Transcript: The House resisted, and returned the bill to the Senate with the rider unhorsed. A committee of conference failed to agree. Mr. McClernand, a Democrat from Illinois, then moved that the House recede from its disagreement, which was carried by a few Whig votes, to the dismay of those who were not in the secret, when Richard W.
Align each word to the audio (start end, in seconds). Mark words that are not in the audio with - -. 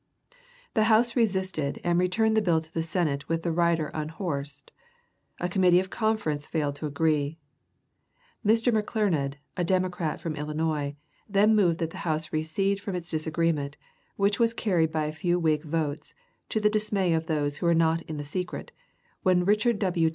The 0.73 0.85
House 0.85 1.15
resisted, 1.15 1.79
and 1.83 1.99
returned 1.99 2.35
the 2.35 2.41
bill 2.41 2.59
to 2.59 2.73
the 2.73 2.81
Senate 2.81 3.29
with 3.29 3.43
the 3.43 3.51
rider 3.51 3.91
unhorsed. 3.93 4.71
A 5.39 5.47
committee 5.47 5.79
of 5.79 5.91
conference 5.91 6.47
failed 6.47 6.75
to 6.77 6.87
agree. 6.87 7.37
Mr. 8.43 8.73
McClernand, 8.73 9.35
a 9.55 9.63
Democrat 9.63 10.19
from 10.19 10.35
Illinois, 10.35 10.95
then 11.29 11.55
moved 11.55 11.77
that 11.77 11.91
the 11.91 11.99
House 12.01 12.33
recede 12.33 12.81
from 12.81 12.95
its 12.95 13.11
disagreement, 13.11 13.77
which 14.15 14.39
was 14.39 14.55
carried 14.55 14.91
by 14.91 15.05
a 15.05 15.11
few 15.11 15.37
Whig 15.37 15.61
votes, 15.65 16.15
to 16.49 16.59
the 16.59 16.67
dismay 16.67 17.13
of 17.13 17.27
those 17.27 17.57
who 17.59 17.67
were 17.67 17.75
not 17.75 18.01
in 18.09 18.17
the 18.17 18.25
secret, 18.25 18.71
when 19.21 19.45
Richard 19.45 19.77
W. 19.77 20.09